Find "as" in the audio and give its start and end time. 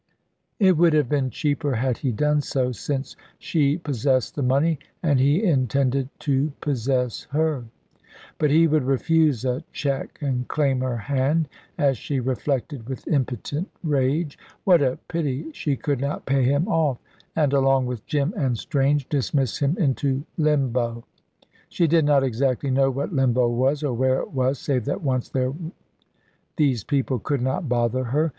11.77-11.99